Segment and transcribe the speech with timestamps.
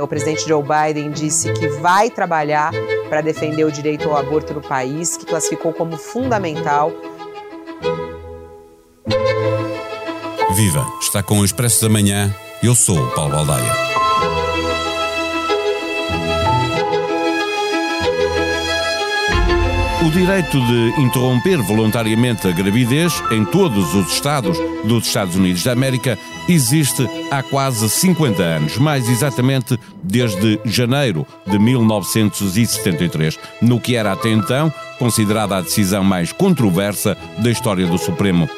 [0.00, 2.72] O presidente Joe Biden disse que vai trabalhar
[3.08, 6.92] para defender o direito ao aborto no país, que classificou como fundamental.
[10.54, 10.86] Viva!
[11.00, 12.34] Está com o Expresso da Manhã.
[12.62, 14.03] Eu sou o Paulo Baldaia.
[20.14, 26.16] Direito de interromper voluntariamente a gravidez em todos os estados dos Estados Unidos da América
[26.48, 34.30] existe há quase 50 anos, mais exatamente desde janeiro de 1973, no que era até
[34.30, 38.48] então considerada a decisão mais controversa da história do Supremo.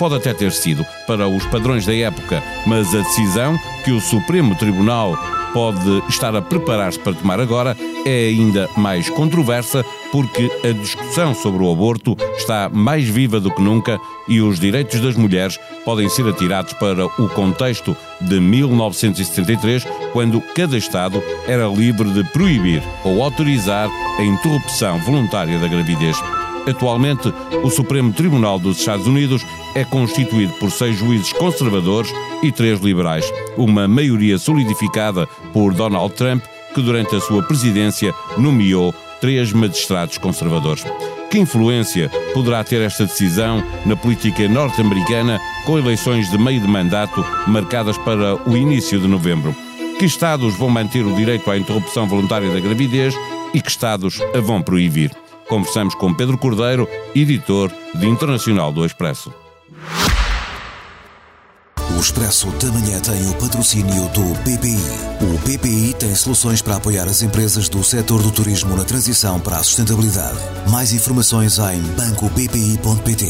[0.00, 4.56] Pode até ter sido para os padrões da época, mas a decisão que o Supremo
[4.56, 5.16] Tribunal
[5.52, 11.64] pode estar a preparar-se para tomar agora é ainda mais controversa porque a discussão sobre
[11.64, 16.24] o aborto está mais viva do que nunca e os direitos das mulheres podem ser
[16.28, 23.90] atirados para o contexto de 1973, quando cada Estado era livre de proibir ou autorizar
[24.16, 26.16] a interrupção voluntária da gravidez.
[26.64, 32.78] Atualmente, o Supremo Tribunal dos Estados Unidos é constituído por seis juízes conservadores e três
[32.78, 38.94] liberais, uma maioria solidificada por Donald Trump, que durante a sua presidência nomeou
[39.24, 40.84] três magistrados conservadores.
[41.30, 47.24] Que influência poderá ter esta decisão na política norte-americana com eleições de meio de mandato
[47.46, 49.56] marcadas para o início de novembro?
[49.98, 53.14] Que Estados vão manter o direito à interrupção voluntária da gravidez
[53.54, 55.10] e que Estados a vão proibir?
[55.48, 59.32] Conversamos com Pedro Cordeiro, editor de Internacional do Expresso.
[62.14, 64.78] Expresso da Manhã tem o patrocínio do BPI.
[65.20, 69.56] O BPI tem soluções para apoiar as empresas do setor do turismo na transição para
[69.56, 70.38] a sustentabilidade.
[70.70, 73.26] Mais informações em bancobpi.pt.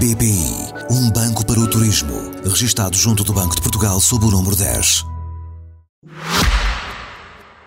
[0.00, 2.32] BPI, um banco para o turismo.
[2.42, 5.04] Registado junto do Banco de Portugal sob o número 10.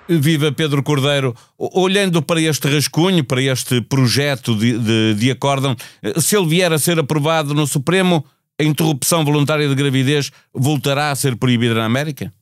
[0.10, 5.74] Viva Pedro Cordeiro, olhando para este rascunho, para este projeto de, de, de acórdão,
[6.18, 8.26] se ele vier a ser aprovado no Supremo,
[8.60, 12.34] a interrupção voluntária de gravidez voltará a ser proibida na América?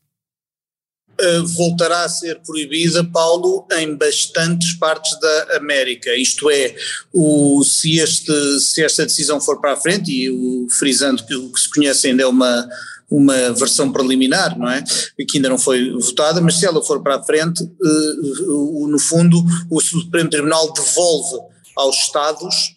[1.20, 6.16] Uh, voltará a ser proibida, Paulo, em bastantes partes da América.
[6.16, 6.76] Isto é,
[7.12, 11.52] o, se, este, se esta decisão for para a frente, e o, frisando que o
[11.52, 12.68] que se conhece ainda é uma
[13.10, 14.84] uma versão preliminar, não é?
[15.28, 19.42] Que ainda não foi votada, mas se ela for para a frente, uh, no fundo,
[19.72, 21.40] o Supremo Tribunal devolve
[21.78, 22.76] aos Estados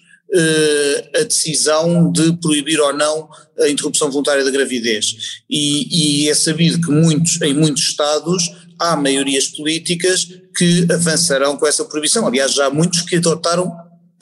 [1.17, 5.43] a decisão de proibir ou não a interrupção voluntária da gravidez.
[5.49, 10.27] E, e é sabido que muitos, em muitos Estados há maiorias políticas
[10.57, 12.27] que avançarão com essa proibição.
[12.27, 13.73] Aliás, já há muitos que adotaram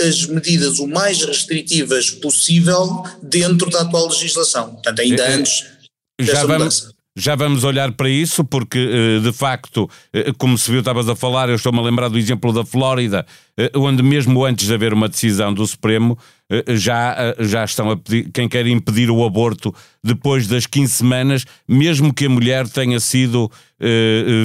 [0.00, 4.74] as medidas o mais restritivas possível dentro da atual legislação.
[4.74, 5.64] Portanto, ainda é, antes
[6.20, 10.78] já vamos, já vamos olhar para isso, porque eh, de facto, eh, como se viu,
[10.78, 14.68] estavas a falar, eu estou-me a lembrar do exemplo da Flórida, eh, onde mesmo antes
[14.68, 16.16] de haver uma decisão do Supremo,
[16.68, 22.14] já, já estão a pedir, quem quer impedir o aborto depois das 15 semanas, mesmo
[22.14, 23.50] que a mulher tenha sido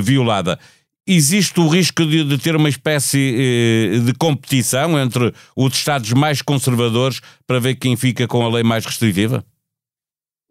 [0.04, 0.60] violada.
[1.08, 7.22] Existe o risco de, de ter uma espécie de competição entre os Estados mais conservadores
[7.48, 9.46] para ver quem fica com a lei mais restritiva?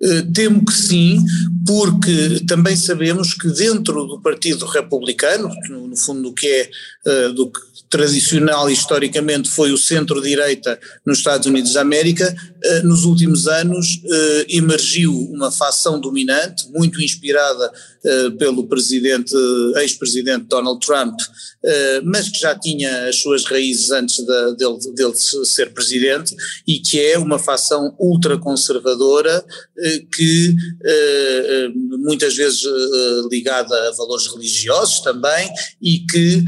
[0.02, 1.24] Eh, temo que sim,
[1.64, 6.70] porque também sabemos que dentro do Partido Republicano, no, fundo do que é
[7.06, 12.82] eh, do que tradicional e historicamente foi o centro-direita nos Estados Unidos da América, eh,
[12.82, 14.00] nos últimos anos
[14.48, 17.70] emergiu uma facção dominante, muito inspirada
[18.38, 19.32] pelo presidente,
[19.76, 21.14] ex-presidente Donald Trump,
[22.04, 26.34] mas que já tinha as suas raízes antes de, dele, dele ser presidente,
[26.66, 29.44] e que é uma facção ultraconservadora
[30.00, 35.48] que eh, eh, muitas vezes eh, ligada a valores religiosos também
[35.80, 36.44] e que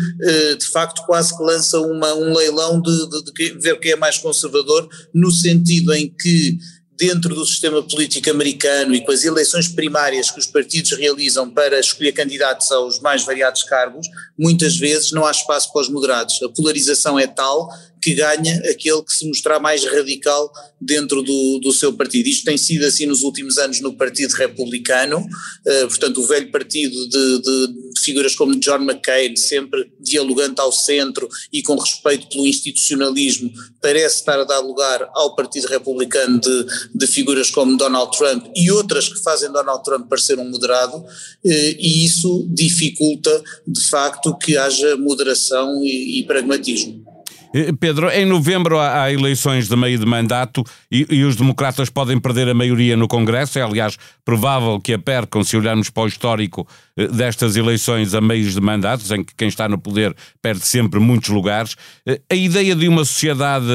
[0.58, 4.18] de facto quase que lança uma, um leilão de, de, de ver quem é mais
[4.18, 6.58] conservador no sentido em que
[6.96, 11.78] dentro do sistema político americano e com as eleições primárias que os partidos realizam para
[11.80, 14.06] escolher candidatos aos mais variados cargos,
[14.38, 16.40] muitas vezes não há espaço para os moderados.
[16.42, 17.68] A polarização é tal
[18.04, 22.28] que ganha aquele que se mostrar mais radical dentro do, do seu partido.
[22.28, 27.08] Isto tem sido assim nos últimos anos no Partido Republicano, uh, portanto, o velho partido
[27.08, 33.50] de, de, figuras como John McCain, sempre dialogante ao centro e com respeito pelo institucionalismo,
[33.80, 38.70] parece estar a dar lugar ao Partido Republicano de, de figuras como Donald Trump e
[38.70, 41.06] outras que fazem Donald Trump parecer um moderado, uh,
[41.42, 47.13] e isso dificulta, de facto, que haja moderação e, e pragmatismo.
[47.54, 52.18] Eh, Pedro, em novembro há, eleições de meio de mandato e, e, os democratas podem
[52.18, 53.60] perder a maioria no Congresso.
[53.60, 56.66] É, aliás, provável que a percam se olharmos para o histórico
[56.96, 60.12] eh, destas eleições a meios de mandatos, em que quem está no poder
[60.42, 61.76] perde sempre muitos lugares.
[62.04, 63.66] Eh, a ideia de uma sociedade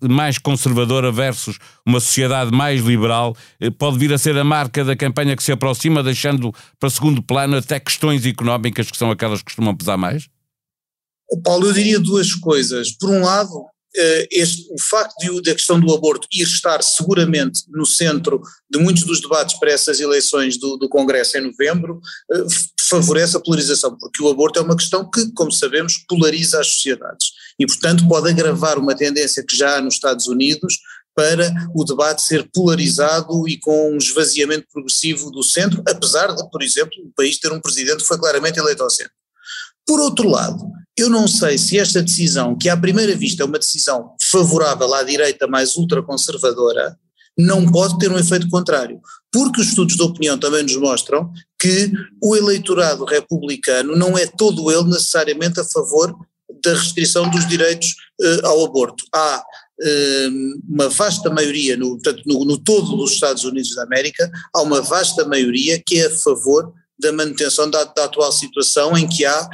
[0.00, 3.36] mais conservadora versus uma sociedade mais liberal
[3.78, 7.56] pode vir a ser a marca da campanha que se aproxima, deixando para segundo plano
[7.56, 10.26] até questões económicas que são aquelas que costumam pesar mais?
[11.42, 12.92] Paulo, eu diria duas coisas.
[12.92, 17.62] Por um lado, eh, este, o facto de, da questão do aborto ir estar seguramente
[17.68, 22.00] no centro de muitos dos debates para essas eleições do, do Congresso em novembro
[22.30, 22.44] eh,
[22.88, 27.30] favorece a polarização, porque o aborto é uma questão que, como sabemos, polariza as sociedades
[27.58, 30.78] e, portanto, pode agravar uma tendência que já há nos Estados Unidos
[31.14, 36.62] para o debate ser polarizado e com um esvaziamento progressivo do centro, apesar de, por
[36.62, 39.14] exemplo, o país ter um presidente que foi claramente eleito ao centro.
[39.86, 40.66] Por outro lado,
[40.96, 45.02] eu não sei se esta decisão, que à primeira vista é uma decisão favorável à
[45.02, 46.98] direita mais ultraconservadora,
[47.38, 48.98] não pode ter um efeito contrário,
[49.30, 51.30] porque os estudos de opinião também nos mostram
[51.60, 51.92] que
[52.22, 56.16] o eleitorado republicano não é todo ele necessariamente a favor
[56.64, 59.04] da restrição dos direitos uh, ao aborto.
[59.14, 59.44] Há
[59.82, 64.62] uh, uma vasta maioria, no, portanto, no, no todo dos Estados Unidos da América, há
[64.62, 69.24] uma vasta maioria que é a favor da manutenção da, da, atual situação em que
[69.24, 69.48] há,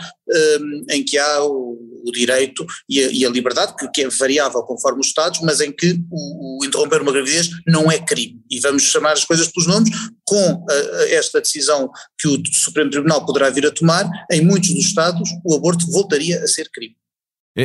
[0.61, 4.09] um, em que há o, o direito e a, e a liberdade, que, que, é
[4.09, 8.41] variável conforme os Estados, mas em que o, o, interromper uma gravidez não é crime.
[8.51, 9.91] E vamos chamar as coisas pelos nomes,
[10.25, 14.71] com a, a esta decisão que o Supremo Tribunal poderá vir a tomar, em muitos
[14.71, 16.97] dos Estados o aborto voltaria a ser crime.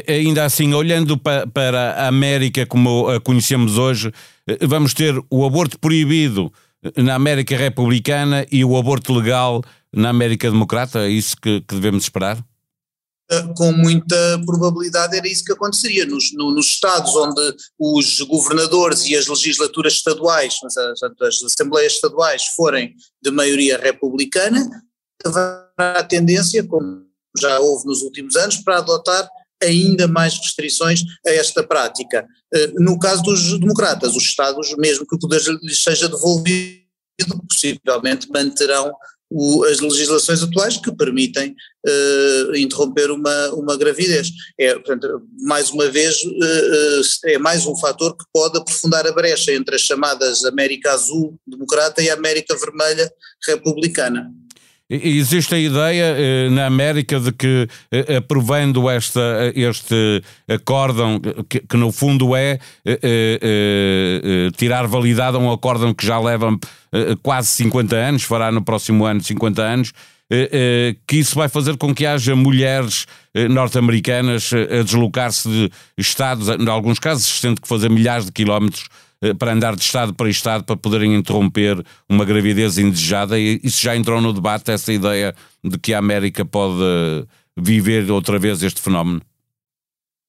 [0.06, 4.12] Ainda assim, olhando para a América como a conhecemos hoje,
[4.46, 6.52] eh, vamos ter o aborto proibido
[6.96, 9.64] na América republicana e o aborto legal
[9.94, 11.00] na América democrata?
[11.00, 12.44] É isso que, que devemos esperar?
[13.30, 14.16] Ah, com muita
[14.46, 16.06] probabilidade era isso que aconteceria.
[16.06, 22.96] Nos, no, nos estados onde os governadores e as legislaturas estaduais, as assembleias estaduais forem
[23.22, 24.70] de maioria republicana,
[25.26, 27.06] haverá tendência, como
[27.38, 29.28] já houve nos últimos anos, para adotar
[29.62, 32.28] ainda mais restrições a esta prática.
[32.54, 36.86] Eh, no caso dos democratas, os Estados, mesmo que o poder lhes seja devolvido,
[37.50, 38.94] possivelmente manterão
[39.30, 41.56] o, as legislações atuais que permitem
[41.86, 44.32] uh, interromper uma, uma gravidez.
[44.58, 49.52] É, portanto, mais uma vez, uh, é mais um fator que pode aprofundar a brecha
[49.52, 53.12] entre as chamadas América Azul democrata e a América Vermelha
[53.46, 54.32] republicana.
[54.90, 61.20] Existe a ideia eh, na América de que, eh, aprovando esta, este acórdão,
[61.50, 66.18] que, que no fundo é eh, eh, eh tirar validade a um acórdão que já
[66.18, 66.58] leva
[66.94, 69.92] eh, quase 50 anos, fará no próximo ano 50 anos,
[71.08, 73.06] que isso vai fazer com que haja mulheres
[73.50, 79.07] norte-americanas a deslocar-se de estados, em alguns casos, tendo que fazer milhares de quilómetros eh,
[79.40, 83.40] para andar de Estado para Estado para poderem interromper uma gravidez indesejada.
[83.40, 86.76] E isso já entrou no debate, essa ideia de que a América pode
[87.58, 89.22] viver outra vez este fenómeno?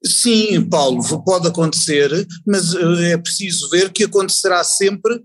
[0.05, 2.11] Sim, Paulo, pode acontecer,
[2.47, 5.21] mas eh, é preciso ver que acontecerá sempre eh,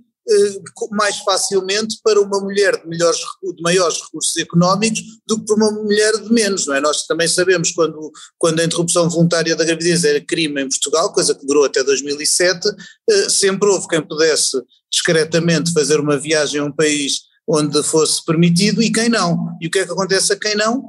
[0.92, 5.72] mais facilmente para uma mulher de, melhores, de maiores recursos económicos do que para uma
[5.72, 6.82] mulher de menos, não é?
[6.82, 11.36] Nós também sabemos quando, quando a interrupção voluntária da gravidez era crime em Portugal, coisa
[11.36, 12.70] que durou até 2007,
[13.10, 14.58] eh, sempre houve quem pudesse
[14.92, 19.58] discretamente fazer uma viagem a um país onde fosse permitido e quem não.
[19.60, 20.84] E o que é que acontece a quem não?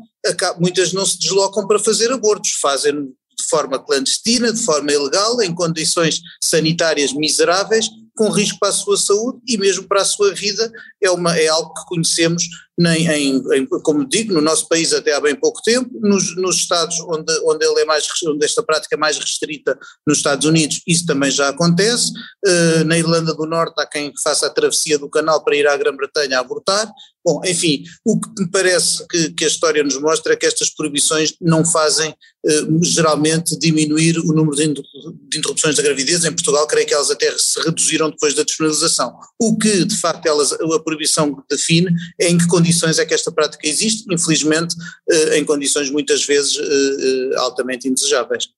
[0.61, 2.95] Muitas não se deslocam para fazer abortos, fazem
[3.37, 8.97] de forma clandestina, de forma ilegal, em condições sanitárias miseráveis, com risco para a sua
[8.97, 10.71] saúde e mesmo para a sua vida,
[11.03, 12.45] é, uma, é algo que conhecemos,
[12.79, 16.57] nem, em, em, como digo, no nosso país até há bem pouco tempo, nos, nos
[16.57, 20.83] Estados onde, onde, ele é mais, onde esta prática é mais restrita, nos Estados Unidos,
[20.87, 22.11] isso também já acontece,
[22.47, 25.77] uh, na Irlanda do Norte há quem faça a travessia do canal para ir à
[25.77, 26.91] Grã-Bretanha abortar,
[27.25, 30.69] Bom, enfim, o que me parece que, que, a história nos mostra é que estas
[30.69, 32.15] proibições não fazem
[32.47, 36.23] eh, geralmente diminuir o número de, de, interrupções da gravidez.
[36.23, 39.15] Em Portugal, creio que elas até se reduziram depois da despenalização.
[39.41, 41.91] O que, de facto, elas, a proibição define
[42.21, 44.75] é em que condições é que esta prática existe, infelizmente,
[45.11, 48.49] eh, em condições muitas vezes eh, eh altamente indesejáveis.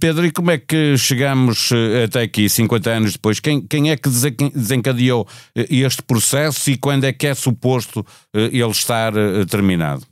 [0.00, 1.70] Pedro, e como é que chegamos
[2.04, 3.40] até aqui, 50 anos depois?
[3.40, 9.12] Quem, quem é que desencadeou este processo e quando é que é suposto ele estar
[9.50, 10.06] terminado?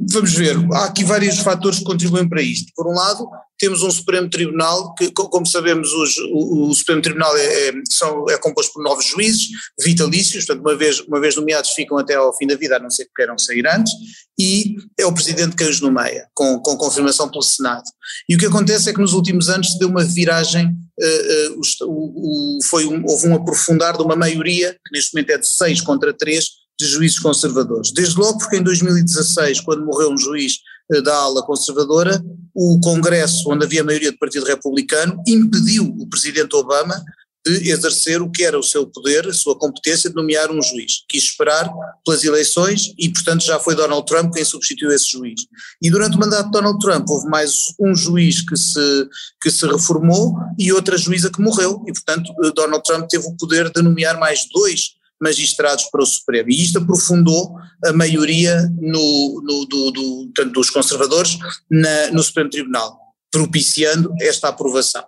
[0.00, 2.72] Vamos ver, há aqui vários fatores que contribuem para isto.
[2.76, 3.28] Por um lado,
[3.58, 8.24] temos um Supremo Tribunal que, como sabemos, os, o, o, Supremo Tribunal é, é, são,
[8.30, 9.48] é, composto por novos juízes
[9.80, 12.88] vitalícios, portanto, uma vez, uma vez nomeados ficam até ao fim da vida, a não
[12.88, 13.92] ser que queiram sair antes,
[14.38, 17.82] e é o Presidente que os nomeia, com, com confirmação pelo Senado.
[18.28, 21.88] E o que acontece é que nos últimos anos se deu uma viragem, uh, uh,
[21.88, 25.46] o, o, foi um, houve um aprofundar de uma maioria, que neste momento é de
[25.48, 27.90] seis contra três, de juízes conservadores.
[27.92, 30.58] Desde logo porque em 2016, quando morreu um juiz
[30.92, 32.22] eh, da ala conservadora,
[32.54, 37.02] o Congresso, onde havia maioria do Partido Republicano, impediu o presidente Obama
[37.46, 41.04] de exercer o que era o seu poder, a sua competência de nomear um juiz.
[41.08, 41.70] Quis esperar
[42.04, 45.46] pelas eleições e, portanto, já foi Donald Trump quem substituiu esse juiz.
[45.80, 49.08] E durante o mandato de Donald Trump houve mais um juiz que se,
[49.40, 51.82] que se reformou e outra juíza que morreu.
[51.86, 56.50] E, portanto, Donald Trump teve o poder de nomear mais dois magistrados para o Supremo.
[56.50, 61.38] E isto aprofundou a maioria no, no, do, do, dos conservadores
[61.70, 62.98] na, no Supremo Tribunal,
[63.30, 65.04] propiciando esta aprovação.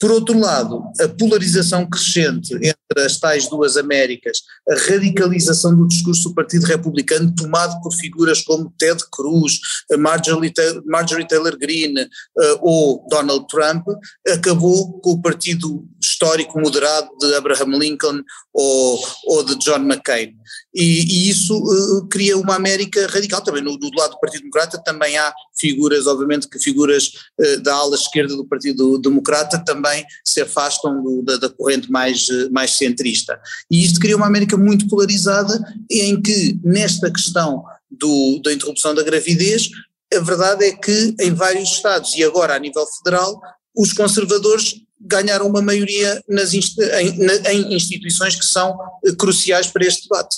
[0.00, 6.30] Por outro lado, a polarização crescente entre as tais duas Américas, a radicalização do discurso
[6.30, 9.60] do Partido Republicano tomado por figuras como Ted Cruz,
[9.98, 10.54] Marjorie,
[10.86, 13.86] Marjorie Taylor Greene uh, ou Donald Trump,
[14.26, 18.22] acabou com o partido histórico moderado de Abraham Lincoln
[18.54, 20.34] ou, ou de John McCain.
[20.74, 23.62] E, e isso uh, cria uma América radical também.
[23.62, 27.96] No, do lado do Partido Democrata também há figuras, obviamente que figuras uh, da ala
[27.96, 29.89] esquerda do Partido Democrata também
[30.24, 33.40] se afastam do, da, da, corrente mais, uh, mais centrista.
[33.70, 35.58] E isto cria uma América muito polarizada
[35.90, 39.70] em que nesta questão do, da interrupção da gravidez,
[40.14, 43.40] a verdade é que em vários estados e agora a nível federal,
[43.76, 48.78] os conservadores ganharam uma maioria nas, em, em instituições que são
[49.18, 50.36] cruciais para este debate.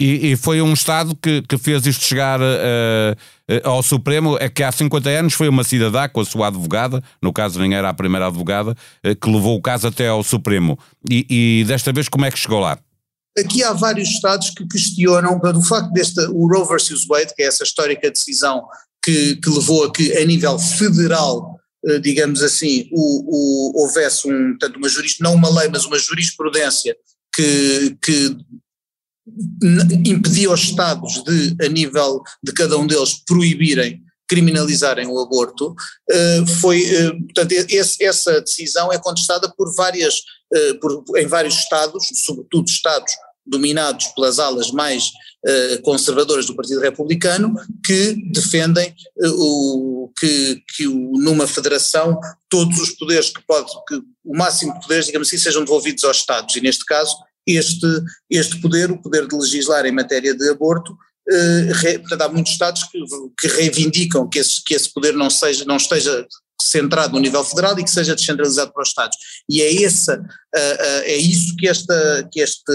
[0.00, 3.14] E, e, foi um Estado que, que fez isto chegar uh,
[3.62, 7.34] ao Supremo, é que há 50 anos foi uma cidadã com a sua advogada, no
[7.34, 10.78] caso nem era a primeira advogada, uh, que levou o caso até ao Supremo.
[11.10, 12.78] E, e, desta vez como é que chegou lá?
[13.38, 17.46] Aqui há vários Estados que questionam o facto desta, o Roe versus Wade, que é
[17.46, 18.64] essa histórica decisão
[19.04, 21.60] que, que levou a que a nível federal
[22.02, 26.94] digamos assim, o, o, houvesse um, portanto, uma juris, não uma lei, mas uma jurisprudência
[27.34, 28.36] que, que
[30.04, 35.74] impedia os Estados de, a nível de cada um deles, proibirem, criminalizarem o aborto,
[36.08, 40.22] eh, foi, eh, portanto, esse, essa decisão é contestada por várias,
[40.54, 43.12] eh, por, em vários Estados, sobretudo Estados
[43.44, 45.10] dominados pelas alas mais
[45.82, 48.94] conservadoras do Partido Republicano, que defendem
[49.24, 52.20] o, que, que o, numa federação
[52.50, 56.18] todos os poderes que pode, que o máximo de poderes, digamos assim, sejam devolvidos aos
[56.18, 57.16] Estados, e neste caso
[57.56, 57.86] este,
[58.28, 60.96] este poder, o poder de legislar em matéria de aborto,
[61.28, 62.98] eh, portanto, há muitos Estados que,
[63.38, 66.26] que reivindicam que esse, que esse poder não, seja, não esteja
[66.62, 69.16] centrado no nível federal e que seja descentralizado para os Estados.
[69.48, 72.72] E é, essa, uh, uh, é isso que esta, que, este,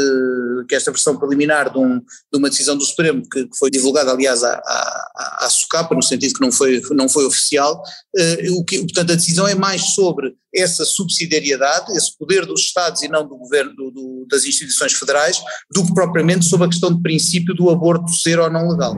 [0.67, 4.43] que esta versão preliminar de, um, de uma decisão do Supremo, que, foi divulgada aliás
[4.43, 7.81] à, à, à, SUCAPA, no sentido que não foi, não foi oficial,
[8.17, 13.03] uh, o que, portanto a decisão é mais sobre essa subsidiariedade, esse poder dos Estados
[13.03, 16.93] e não do governo, do, do, das instituições federais, do que propriamente sobre a questão
[16.93, 18.95] de princípio do aborto ser ou não legal.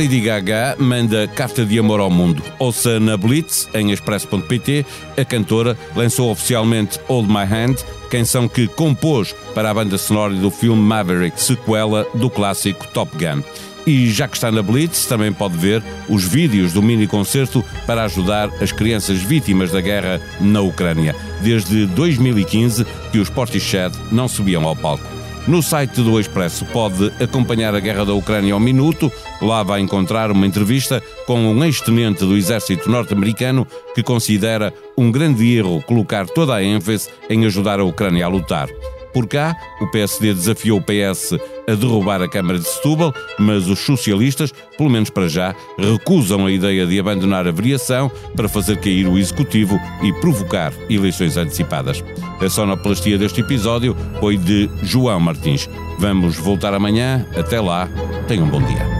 [0.00, 2.42] Lady Gaga manda carta de amor ao mundo.
[2.58, 7.76] Ouça na Blitz, em expresso.pt, a cantora lançou oficialmente Hold My Hand,
[8.08, 13.42] canção que compôs para a banda sonora do filme Maverick, sequela do clássico Top Gun.
[13.86, 18.04] E já que está na Blitz, também pode ver os vídeos do mini concerto para
[18.04, 21.14] ajudar as crianças vítimas da guerra na Ucrânia.
[21.42, 25.04] Desde 2015 que os Portishead não subiam ao palco.
[25.46, 29.10] No site do Expresso pode acompanhar a guerra da Ucrânia ao minuto.
[29.40, 35.56] Lá vai encontrar uma entrevista com um ex-tenente do exército norte-americano que considera um grande
[35.56, 38.68] erro colocar toda a ênfase em ajudar a Ucrânia a lutar.
[39.12, 41.34] Por cá, o PSD desafiou o PS
[41.68, 46.52] a derrubar a Câmara de Setúbal, mas os socialistas, pelo menos para já, recusam a
[46.52, 52.02] ideia de abandonar a variação para fazer cair o Executivo e provocar eleições antecipadas.
[52.40, 55.68] A sonoplastia deste episódio foi de João Martins.
[55.98, 57.26] Vamos voltar amanhã.
[57.36, 57.88] Até lá.
[58.26, 58.99] Tenham um bom dia.